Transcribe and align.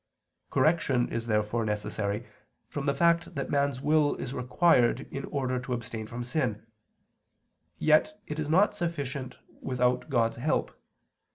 Correction 0.49 1.09
is 1.09 1.27
therefore 1.27 1.63
necessary, 1.63 2.25
from 2.67 2.87
the 2.87 2.93
fact 2.95 3.35
that 3.35 3.51
man's 3.51 3.81
will 3.81 4.15
is 4.15 4.33
required 4.33 5.01
in 5.11 5.25
order 5.25 5.59
to 5.59 5.73
abstain 5.73 6.07
from 6.07 6.23
sin; 6.23 6.65
yet 7.77 8.19
it 8.25 8.39
is 8.39 8.49
not 8.49 8.73
sufficient 8.75 9.37
without 9.61 10.09
God's 10.09 10.37
help. 10.37 10.71